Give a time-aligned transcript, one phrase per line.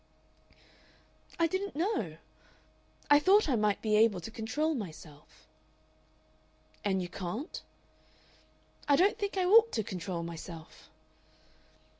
[1.39, 2.17] "I didn't know
[3.11, 5.47] I thought I might be able to control myself."
[6.83, 7.61] "And you can't?"
[8.87, 10.89] "I don't think I ought to control myself."